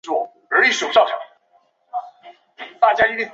[0.01, 0.01] 朴正熙是一位颇具争议性的韩国
[0.83, 0.91] 总
[3.21, 3.29] 统。